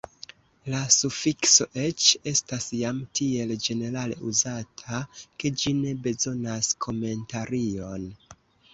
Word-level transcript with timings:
La 0.73 0.77
sufikso 0.93 1.67
_aĉ_ 1.83 2.05
estas 2.31 2.65
jam 2.79 3.03
tiel 3.21 3.55
ĝenerale 3.67 4.19
uzata, 4.33 5.05
ke 5.43 5.55
ĝi 5.61 5.77
ne 5.85 5.97
bezonas 6.09 6.75
komentarion. 6.87 8.15